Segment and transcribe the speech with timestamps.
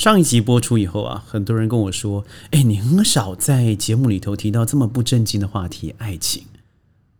[0.00, 6.42] 上一集播出以后啊，很多人跟我说：“哎，你很少在节目里头提到这么不正经的话题——爱情。”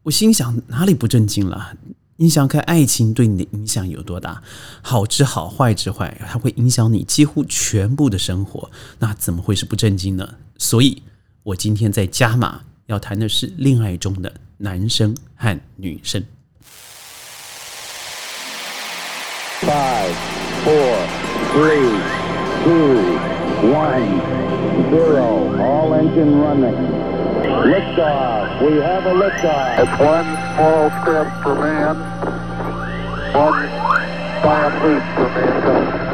[0.05, 1.77] 我心想，哪里不正经了？
[2.17, 4.43] 你想看爱情对你的影响有多大？
[4.81, 8.71] 好之好，坏之坏，它会影响你几乎全部的生活。
[8.99, 10.37] 那怎么会是不正经呢？
[10.57, 11.03] 所以，
[11.43, 16.25] 我今天在加码要谈的是恋爱中的男生和女生。
[19.61, 20.15] Five,
[20.65, 21.07] four,
[21.53, 22.20] three.
[22.65, 23.19] Two,
[23.73, 24.21] one,
[24.91, 25.61] zero.
[25.61, 26.75] All engine running.
[27.65, 28.61] Liftoff.
[28.61, 29.79] We have a liftoff.
[29.79, 31.97] It's one small step for man,
[33.33, 33.69] one
[34.43, 36.10] giant leap for mankind.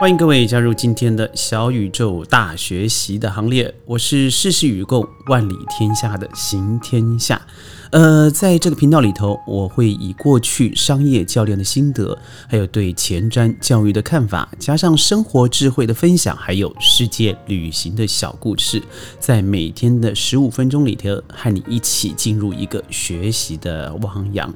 [0.00, 7.42] 欢迎各位加入今天的小宇宙大学习的行列，我是事事与共万里天下的行天下。
[7.90, 12.16] 呃，在这个频道里头，我会以过去商业教练的心得，
[12.48, 18.80] 还有对前瞻教育的看法，加上生活智慧的分享，还有世界旅行的小故事，
[19.18, 24.54] 在每天的十五分钟里头，和你一起进入一个学习的汪洋。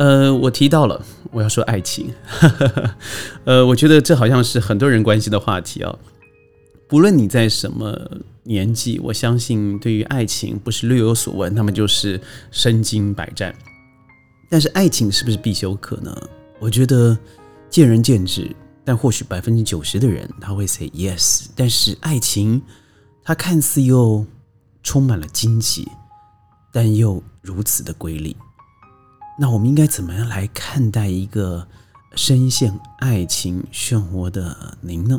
[0.00, 2.10] 呃，我提到了，我要说爱情。
[3.44, 5.94] 呃，我觉得这好像是很多人关心的话题啊。
[6.88, 7.94] 不论你在什么
[8.44, 12.18] 年纪，我相信对于爱情不是略有所闻，那么就是
[12.50, 13.54] 身经百战。
[14.48, 16.16] 但是爱情是不是必修课呢？
[16.58, 17.16] 我觉得
[17.68, 18.50] 见仁见智。
[18.82, 21.44] 但或许百分之九十的人他会 say yes。
[21.54, 22.62] 但是爱情，
[23.22, 24.24] 它看似又
[24.82, 25.86] 充满了荆棘，
[26.72, 28.34] 但又如此的瑰丽。
[29.42, 31.66] 那我们应该怎么样来看待一个
[32.14, 35.18] 深陷爱情漩涡的您呢？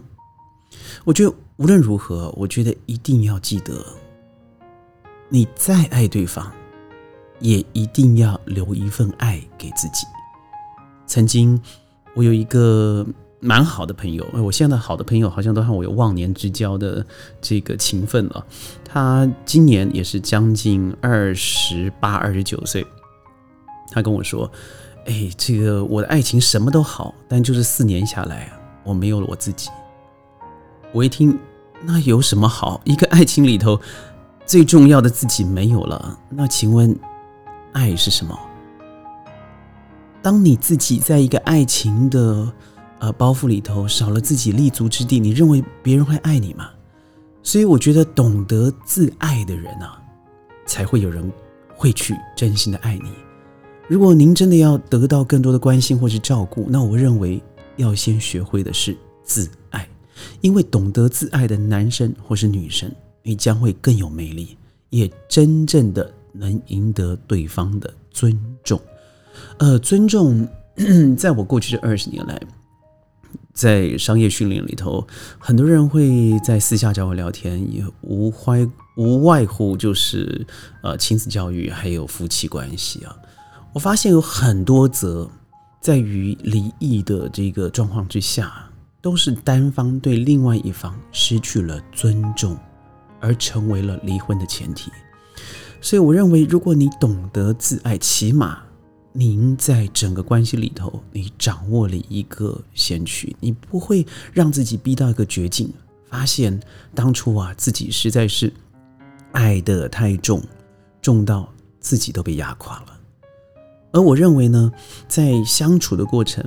[1.03, 3.83] 我觉得无论如何，我觉得一定要记得，
[5.27, 6.51] 你再爱对方，
[7.39, 10.05] 也一定要留一份爱给自己。
[11.07, 11.59] 曾经
[12.13, 13.03] 我有一个
[13.39, 17.03] 蛮好的朋友，我现在好的朋友好像都和我有忘年之交的
[17.41, 18.45] 这个情分了。
[18.85, 22.85] 他今年也是将近二十八、二十九岁。
[23.91, 24.49] 他跟我说
[25.05, 28.51] ：“哎，这个我的爱情什么都好，但就是四年下来，
[28.83, 29.69] 我没有了我自己。”
[30.93, 31.37] 我一听，
[31.83, 32.81] 那有什么好？
[32.85, 33.79] 一个爱情里头
[34.45, 36.97] 最重要的自己没有了，那请问，
[37.73, 38.37] 爱是什么？
[40.21, 42.51] 当你自己在一个爱情的
[42.99, 46.69] 呃包袱里头少了自己立足之地，你认为别人会爱你吗？
[47.43, 49.99] 所以我觉得，懂得自爱的人啊，
[50.65, 51.31] 才会有人
[51.75, 53.11] 会去真心的爱你。
[53.91, 57.43] 如果您真的要得到更多的关心或是照顾，那我认为
[57.75, 59.85] 要先学会的是自爱，
[60.39, 62.89] 因为懂得自爱的男生或是女生，
[63.21, 64.55] 你将会更有魅力，
[64.91, 68.79] 也真正的能赢得对方的尊重。
[69.57, 70.47] 呃，尊重，
[71.17, 72.41] 在我过去这二十年来，
[73.53, 75.05] 在商业训练里头，
[75.37, 78.65] 很多人会在私下找我聊天，也无怀
[78.95, 80.47] 无外乎就是
[80.81, 83.13] 呃亲子教育还有夫妻关系啊。
[83.73, 85.29] 我发现有很多则
[85.79, 88.69] 在于离异的这个状况之下，
[89.01, 92.57] 都是单方对另外一方失去了尊重，
[93.21, 94.91] 而成为了离婚的前提。
[95.79, 98.61] 所以，我认为，如果你懂得自爱，起码
[99.13, 105.73] 您在整个关系里头，你掌握了一个先驱，你不会让自己逼到一个绝境，
[106.09, 106.59] 发现
[106.93, 108.51] 当初啊自己实在是
[109.31, 110.43] 爱的太重，
[111.01, 112.90] 重到自己都被压垮了。
[113.91, 114.71] 而我认为呢，
[115.07, 116.43] 在相处的过程，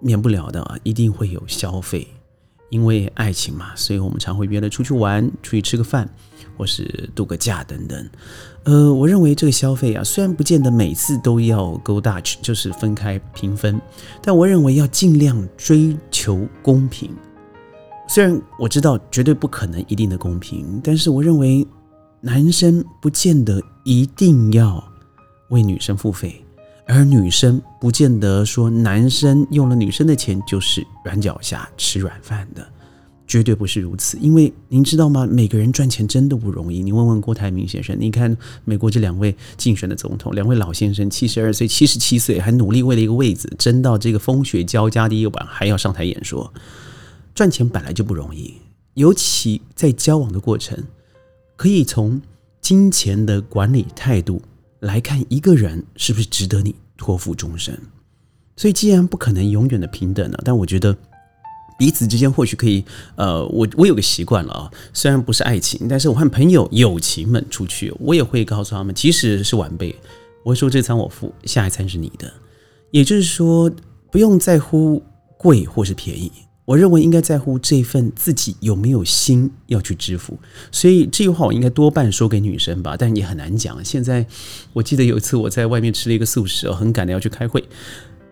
[0.00, 2.06] 免不了的啊，一定会有消费，
[2.68, 6.08] 因为爱情嘛，所以我们常会约了出去玩，出去吃个饭，
[6.56, 8.10] 或是度个假等等。
[8.64, 13.80] 呃，我认为这个消费啊，虽然不见得每次都要 go Dutch，就是分开平分，
[14.20, 17.10] 但我认为要尽量追求公平。
[18.08, 21.64] 虽然我知道绝对不可能一定的公平，但是我认为
[22.20, 24.82] 男生不见得一定要
[25.50, 26.44] 为女生付费。
[26.92, 32.66] 而女生不见得说男生用了女生的钱就是软脚下吃软饭的，
[33.28, 34.18] 绝对不是如此。
[34.20, 35.24] 因为您知道吗？
[35.24, 36.82] 每个人赚钱真的不容易。
[36.82, 46.52] 你问问郭台铭先生，你看美国这两位竞选的总统，两位老先生，七十二岁、七十七岁，还努力为了一个位子争到这个风雪交加的夜晚，还要上台演说。
[47.36, 48.54] 赚钱本来就不容易，
[48.94, 50.76] 尤其在交往的过程，
[51.54, 52.20] 可以从
[52.60, 54.42] 金钱的管理态度。
[54.80, 57.78] 来看一个人是不是值得你托付终身，
[58.56, 60.96] 所以既然不可能永远的平等了，但我觉得
[61.78, 62.84] 彼此之间或许可以，
[63.16, 69.94] 呃，我我有个习惯了啊，虽然不是爱情，但是我和朋友友情们出去，我也会告诉他们，即使是晚辈，
[70.44, 72.30] 我会说这餐我付，下一餐是你的。
[72.90, 73.70] 也就是说，
[74.10, 75.02] 不用在乎
[75.38, 76.30] 贵或是便宜，
[76.64, 80.38] 我认为应该在乎这份自己有没有心要去支付。
[80.70, 83.84] 所以这句话我应该多半说给女生吧，但也很难讲。
[83.84, 84.24] 现在
[84.72, 87.64] 我记得有一次我在外面吃了一个素食，我很赶的要去开会。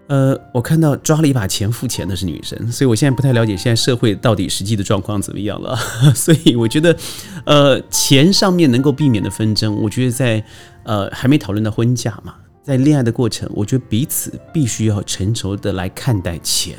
[0.07, 5.77] 呃，我看到抓了一把钱付钱的是女生，所以我现在不太了解现在社会到底实际的状况怎么样了。
[6.17, 6.97] 所以我觉得，
[7.45, 10.43] 呃，钱上面能够避免的纷争，我觉得在
[10.85, 16.79] 呃还没讨论到婚嫁嘛，在恋爱的过程，我觉得彼此必须要成熟的来看待钱。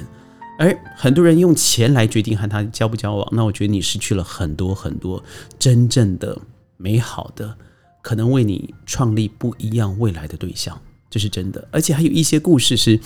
[0.60, 5.24] 而很多人用钱来决定和他交不交往，那我觉得你失去了很多很多
[5.58, 6.38] 真正的
[6.76, 7.56] 美好的，
[8.02, 10.78] 可能为你创立不一样未来的对象。
[11.10, 13.00] 这是真的，而且还有一些故事是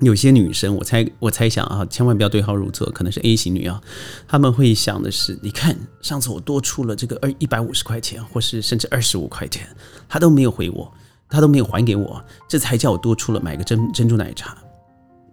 [0.00, 3.82] 有些女生，我猜我猜想啊，千万不要对号入座，可能是 A 型女啊，
[4.26, 9.68] 他们会想的是，你看上次我多出了这个二一百五十块钱，或是甚至二十五块钱，
[10.08, 10.90] 他都没有回我，
[11.28, 14.56] 他都没有还给我，这才叫我多出了买个珍珍珠奶茶。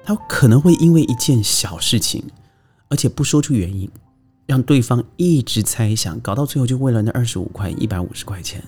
[0.08, 2.24] 他可能会因为一件小事情，
[2.88, 3.92] 而且不说出原因，
[4.46, 8.64] 让对方一直猜想，搞到最后就为了那二十五块一百五十块钱。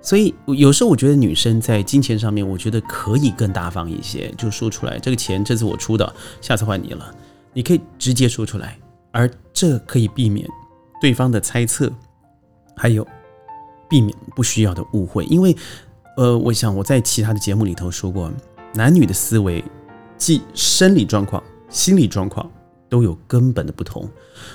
[0.00, 7.12] 所以有时候我觉得女生在金钱上面，我觉得可以更大方一些，就说出来，这个钱这次我出的，下次换你了，
[7.52, 8.78] 你可以直接说出来，
[9.10, 10.48] 而这可以避免
[11.00, 11.92] 对方的猜测，
[12.76, 13.04] 还有
[13.90, 15.24] 避免不需要的误会。
[15.24, 15.56] 因为，
[16.16, 18.30] 呃，我想我在其他的节目里头说过，
[18.74, 19.64] 男女的思维，
[20.22, 22.48] 即生理状况、心理状况
[22.88, 24.08] 都有根本的不同，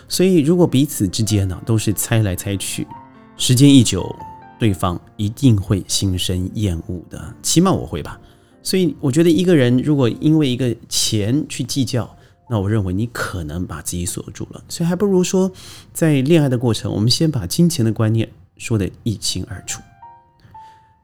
[0.08, 2.88] 所以如果彼此之间呢都是猜来猜去，
[3.36, 4.16] 时间一久。
[4.58, 8.18] 对方一定会心生厌恶的，起码我会吧。
[8.64, 12.10] 所以我觉得一个人如果因为一个钱去计较，
[12.50, 14.64] 那我认为你可能把自己锁住了。
[14.70, 15.52] 所以还不如说，
[15.92, 19.82] 在恋爱的过程，我们先把金钱的观念说得一清二楚。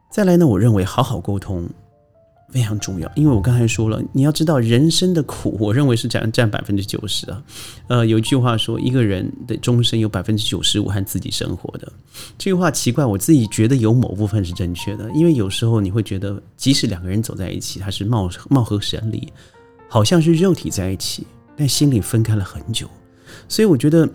[0.10, 1.69] 再来呢，我认为好好沟通。
[2.54, 7.44] 非常重要，因为我刚才说了，你要知道人生的苦，我认为是占占百分之九十啊。
[7.88, 11.92] 呃，有一句话说，一个人的终身有百分之九十五和自己生活的。
[12.38, 19.28] 这句话奇怪，我自己觉得有某部分是正确的，因为有时候你会觉得，即使两个人走在一起，他是貌貌合神离，
[19.90, 21.26] 好像是肉体在一起，
[21.58, 22.88] 但心里分开了很久。
[23.50, 24.08] 所以我觉得，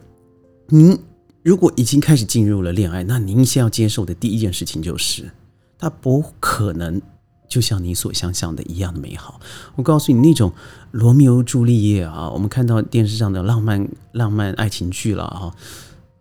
[0.68, 0.96] 您
[1.42, 5.28] 如果已经开始进入了恋爱，那您先要接受的第一件事情就是，
[5.76, 7.02] 他不可能。
[7.48, 9.40] 就像你所想象的一样的美好。
[9.74, 10.52] 我告诉你，那种
[10.90, 15.54] 罗密欧朱丽叶啊，我们看到电视上的浪漫浪漫爱情剧了啊，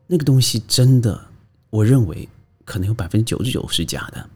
[0.07, 1.25] 那个东西真的，
[1.69, 2.29] 我认为
[2.63, 4.29] 可能有百分之九十九是假的。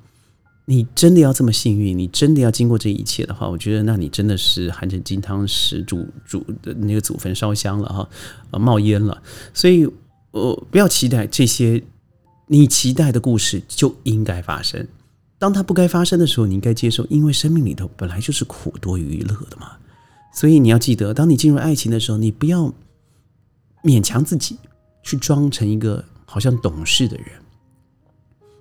[0.66, 8.10] 你真的要这么幸运，你真的要经过这一切的话，我觉得那你真的是含着金汤匙煮煮的那个祖坟烧香了哈，
[8.52, 9.22] 啊冒烟了。
[9.54, 9.90] 所以，
[10.30, 11.84] 我不要期待这些，
[12.48, 14.88] 你期待的故事就应该发生。
[15.42, 19.72] 当它不该发生的时候，你应该接受，因为生命里头本来就是苦多于乐的嘛。
[20.32, 22.72] 所以你要记得，当你进入爱情的时候，你不要
[23.84, 24.56] 勉强自己
[25.02, 27.26] 去装成一个好像懂事的人。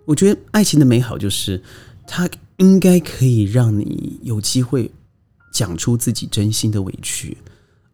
[0.06, 1.62] 我觉得爱情的美好就是，
[2.06, 4.90] 它应该可以让你有机会
[5.52, 7.36] 讲出自己真心的委屈，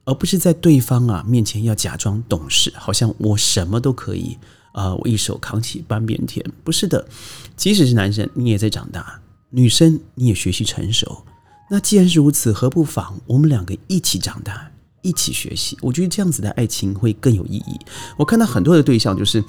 [0.05, 4.39] 而不是在对方啊面前要假装懂事，好像我什么都可以。
[4.77, 4.95] 啊！
[4.95, 7.09] 我一手扛起半边天，不是的。
[7.57, 9.03] 即使是男生，你也在长大；
[9.49, 11.25] 女生，你也学习成熟。
[11.71, 15.79] 那既然是如此，何不妨我们两个一起长大，一起学习？
[15.81, 17.81] 我觉得这样子的爱情会更有意义。
[18.19, 19.43] 我看到很多的对象，就是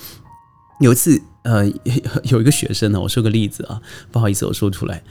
[0.79, 1.69] 有一次，呃，
[2.23, 5.03] 有一个学生呢，我说个例子啊，不好意思，我说出来，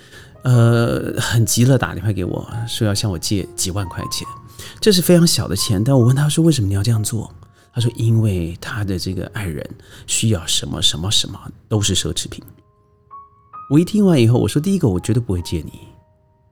[0.44, 4.26] 呃，很急了，打电话给我说要向我借几万块钱，
[4.80, 7.30] 这是非常小的钱，但我问他说，为什么你要这样做？
[7.76, 9.62] 他说：“因为他的这个爱人
[10.06, 12.42] 需要什么什么什么都是奢侈品。”
[13.70, 15.72] 我一听完以后，我说：“第一个，我绝对不会借你，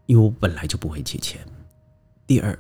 [0.05, 1.41] 因为我本来就不会借钱。
[2.27, 2.59] 第二，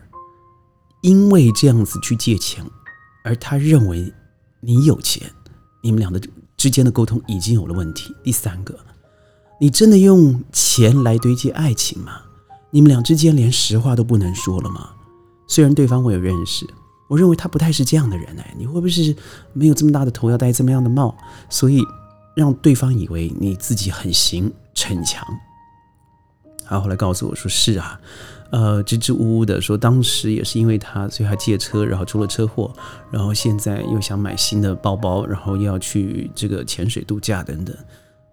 [1.03, 2.65] 因为这样子去借钱，
[3.23, 4.11] 而他认为
[4.61, 5.31] 你有钱，
[5.83, 6.19] 你们俩的
[6.57, 8.17] 之间的沟通已经有了问题。
[8.25, 8.75] 第三个，
[9.61, 12.23] 你真的用钱来堆积爱情吗？
[12.71, 14.93] 你们俩之间连实话都不能说了吗？
[15.47, 16.67] 虽然对方我有认识。”
[17.09, 19.15] 我认为他不太是这样的人哎，你会不会是
[19.53, 21.15] 没有这么大的头要戴这么样的帽，
[21.51, 21.83] 所以
[22.35, 25.23] 让对方以为你自己很行逞强？
[26.67, 28.01] 他后来告诉我说是啊，
[28.51, 32.75] 呃，支支吾吾的说当时也是因为他，所以他借车，然后出了车祸，
[33.11, 37.77] 然后现在又想买新的包包，然后又要去这个潜水度假等等。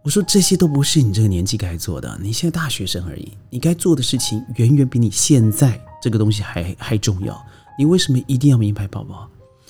[0.01, 7.45] 我说这些都不是你这个年纪该做的，你现在大学生而已，你该做的事情远远比你现在这个东西还还重要。
[7.81, 9.27] 你为什么一定要名牌包包？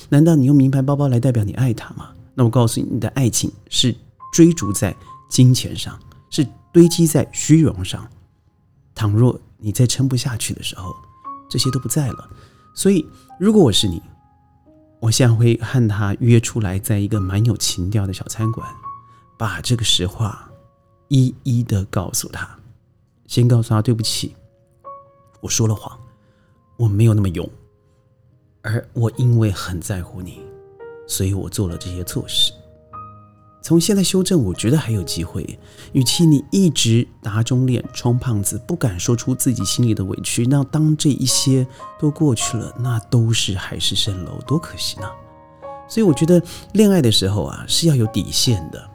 [0.10, 2.10] 难道你用名牌包包来代表你爱他吗？
[2.34, 3.96] 那我告诉你，你的爱情是
[4.34, 4.94] 追逐在
[5.30, 5.98] 金钱上，
[6.30, 8.06] 是堆积在虚荣上。
[8.94, 10.94] 倘若你再撑不下去的时候，
[11.50, 12.30] 这些都不在了。
[12.76, 13.08] 所以，
[13.40, 14.04] 如果我是你，
[15.00, 18.68] 我现在会和他约出来，在一个蛮有情调的小餐馆，
[19.38, 20.52] 把这个实话
[21.08, 22.60] 一一的告诉他。
[23.26, 24.36] 先告诉他对不起，
[25.40, 25.98] 我说了谎，
[26.76, 27.50] 我没有那么勇，
[28.62, 30.40] 而我因为很在乎你，
[31.08, 32.52] 所以我做了这些错事。
[33.64, 35.60] 从现在修正，我觉得还有机会。
[35.94, 41.66] 与其你一直打肿脸充胖子，不敢说出自己心里的委屈，那当这一些
[42.00, 45.08] 都过去了，那都是海市蜃楼，多可惜呢。
[45.88, 46.42] 所以我觉得
[46.74, 48.90] 恋爱的时候啊，是要有底线的。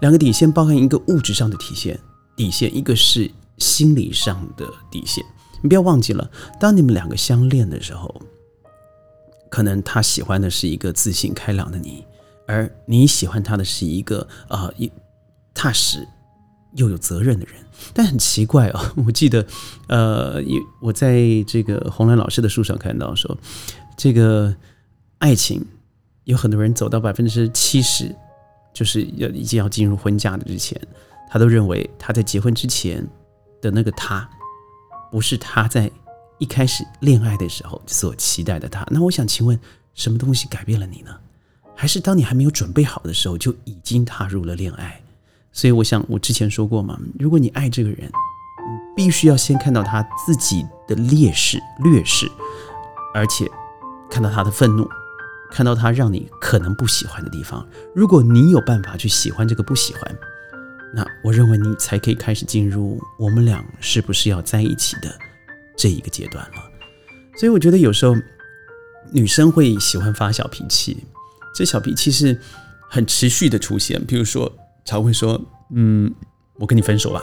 [0.00, 1.98] 两个底线包含一个物质上的体现
[2.36, 5.24] 底线，一个是心理上的底线。
[5.62, 8.14] 你不要忘记了，当你们两个相恋的时候，
[9.52, 12.02] 可能他喜欢的是一个自信开朗的你。
[12.46, 14.90] 而你喜欢他的是一个呃，一
[15.52, 16.08] 踏实
[16.74, 17.54] 又有责任的人，
[17.92, 19.46] 但很奇怪哦， 我记得
[19.88, 20.42] 呃，
[20.80, 23.36] 我在这个红兰老师的书上看到说，
[23.96, 24.54] 这个
[25.18, 25.64] 爱情
[26.24, 28.14] 有很多人走到百分之七十，
[28.74, 30.80] 就是要已经要进入婚嫁的之前，
[31.30, 33.06] 他都认为他在结婚之前
[33.60, 34.28] 的那个他，
[35.10, 35.90] 不是他在
[36.42, 38.84] 一开始恋爱的时候所期待的他。
[38.90, 39.56] 那我想请问，
[39.94, 41.14] 什么东西改变了你呢？
[41.76, 45.00] 还是当你还没有准备好的时候，就已经踏入了恋爱。
[45.52, 52.28] 所以，我想我之前说过嘛，如果你爱这个人，你必须要先看到他自己的劣势、劣势，
[53.14, 53.48] 而且
[54.10, 54.84] 看到他的愤怒，
[55.52, 57.64] 看到他让你可能不喜欢的地方。
[57.94, 60.18] 如果你有办法去喜欢这个不喜欢，
[60.92, 65.16] 那我认为你才可以开始进入我们俩是不是要在一起的
[65.76, 66.62] 这一个阶段了。
[67.36, 68.14] 所以，我觉得有时候
[69.10, 71.04] 女生会喜欢发小脾气。
[71.54, 72.38] 这小脾气是
[72.88, 74.50] 很持续的出现，比如说
[74.84, 75.40] 常会说
[75.74, 76.12] ：“嗯，
[76.54, 77.22] 我跟你分手吧。”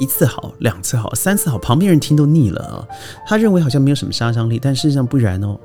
[0.00, 2.86] 一次好，两次好，三次好，旁边人听都腻了啊。
[3.26, 5.58] 他认为好像没有什么杀伤力，但事实上不然哦。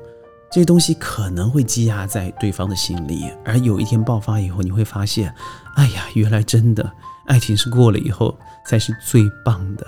[0.50, 5.34] 这些东西可能会积压在对方的心里，而有一天爆发以后，你会发现，
[5.74, 6.90] 哎呀，原来真的
[7.26, 9.86] 爱情是过了以后才是最棒的，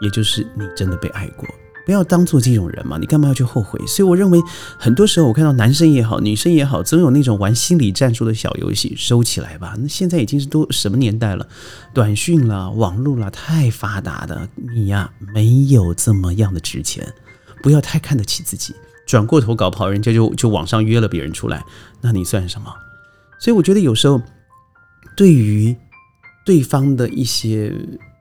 [0.00, 1.46] 也就是你真的被爱过。
[1.84, 3.78] 不要当做这种人嘛，你干嘛要去后悔？
[3.86, 4.42] 所以我认为，
[4.76, 9.76] 很多时候我看到男生也好，女生也好，总有那种玩心理战术的小游戏，收起来吧。
[9.78, 11.46] 那现在已经是都什么年代了？
[11.94, 17.06] 短讯啦，网络啦，太发达的，你呀没有这么样的值钱。
[17.62, 18.74] 不要太看得起自己，
[19.06, 21.64] 转过头搞不好人家就就网上约了别人出来，
[22.00, 22.74] 那你算什么？
[23.38, 24.20] 所以我觉得有时候
[25.16, 25.76] 对于
[26.44, 27.72] 对方的一些。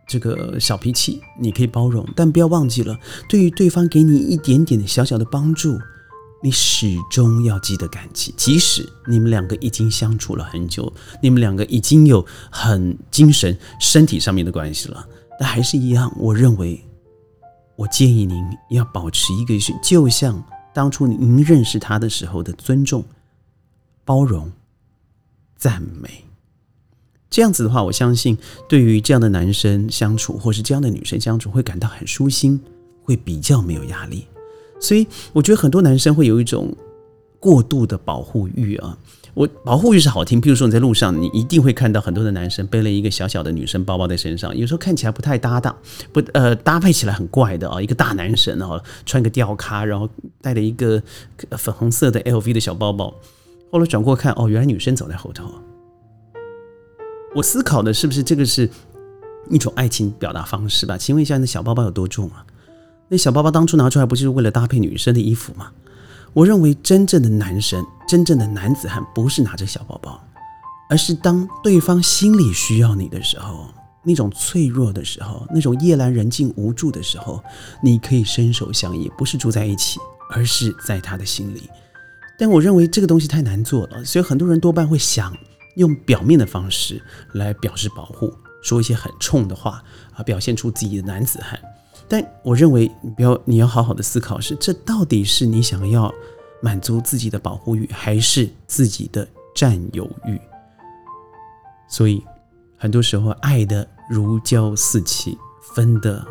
[0.08, 2.98] 这个小脾气你可以包容，但不要忘记了，
[3.28, 5.80] 对于对方给你一点点的小小的帮助，
[6.44, 8.34] 你始终要记得感激。
[8.38, 10.94] 即使你们两个已经相处了很久，
[11.24, 15.08] 你们两个已经有很精神、身体上面的关系了，
[15.40, 16.14] 但还是一样。
[16.18, 16.86] 我认为，
[17.76, 23.04] 我建议您要保持一个是，就像当初您认识他的时候的尊重、
[24.04, 24.52] 包容、
[25.58, 26.26] 赞美。
[27.29, 28.38] 这样子的话，我相信
[28.70, 32.60] 对于这样的男生相处，或是这样的女生相处，会感到很舒心，
[33.03, 34.25] 会比较没有压力。
[34.79, 36.74] 所以我觉得很多男生会有一种
[37.39, 38.98] 过度的保护欲啊。
[39.34, 45.75] 我保护欲是好听，比如说你在路上，你一定会看到很多的男生背了一个小小的女生包包在身上，有时候看起来不太搭档，
[46.13, 47.82] 不呃搭配起来很怪的啊。
[47.82, 50.08] 一个大男神啊，穿个吊咖，然后
[50.41, 51.03] 带了一个
[51.58, 53.13] 粉红色的 LV 的小包包，
[53.72, 55.44] 后来转过看，哦，原来女生走在后头。
[57.36, 58.70] 我思考的是不是这个是
[59.50, 60.98] 一种爱情表达方式吧？
[60.98, 62.46] 请问一下，那小包包有多重啊？
[63.10, 65.70] 那小包包当初拿出来不就是为了搭配女生的衣服吗？
[66.32, 70.18] 我认为真正的男生、真正的男子汉不是拿着小包包，
[70.89, 73.68] 而是当对方心里需要你的时候，
[74.01, 77.44] 那种脆弱的时候，那种夜阑人静无助的时候，
[77.84, 80.00] 你可以伸手相依，不是住在一起，
[80.32, 81.70] 而是在他的心里。
[82.39, 85.36] 但我认为这个东西太难做了，所以很多人多半会想。
[85.75, 87.01] 用表面的方式
[87.34, 91.60] 来表示保护，说一些很冲的话啊，表现出自己的男子汉。
[92.08, 96.13] 但我认为，你不要，你要好好的思考，是这到底是你想要
[96.62, 100.39] 满足自己的保护欲，还是自己的占有欲？
[101.88, 102.24] 所以，
[102.77, 105.38] 很多时候爱的如胶似漆，
[105.74, 106.25] 分的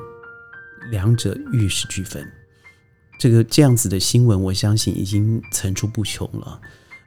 [0.90, 2.24] 两者玉石俱焚。
[3.18, 6.60] 这个这样子的新闻，我相信已经层出不穷了。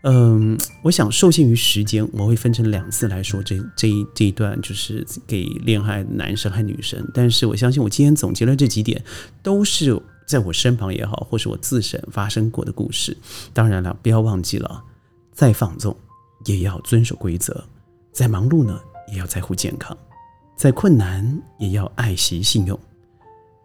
[0.09, 7.05] 嗯，我想受限于时间，我会分成两次来说这这一这一段，就是给恋爱男生和女生。
[7.13, 9.03] 但是我相信，我今天总结了这几点，
[9.43, 13.17] 都是在我身旁也好，或是我自身发生过的故事。
[13.53, 14.81] 当然了，不要忘记了，
[15.33, 15.93] 再放纵
[16.45, 17.65] 也要遵守规则，
[18.13, 18.79] 再忙碌呢
[19.11, 19.97] 也要在乎健康，
[20.55, 22.79] 再困难也要爱惜信用，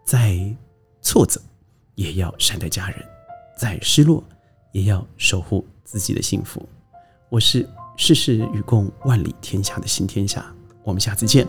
[0.04, 0.37] 再
[1.02, 1.40] 挫折
[1.94, 2.99] 也要善待家人，
[3.56, 4.25] 再失落
[4.72, 6.66] 也要守护自己的幸福。
[7.28, 7.68] 我是
[7.99, 10.42] 世事与共、万里天下的新天下，
[10.84, 11.46] 我们下次见。